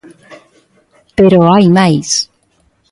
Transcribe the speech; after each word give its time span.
Pero 1.17 1.37
hai 1.49 1.65
máis! 1.77 2.09